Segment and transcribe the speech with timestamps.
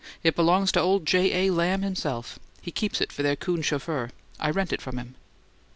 [0.23, 1.31] "It belongs to old J.
[1.45, 1.53] A.
[1.53, 2.39] Lamb himself.
[2.59, 4.09] He keeps it for their coon chauffeur.
[4.39, 5.13] I rent it from him."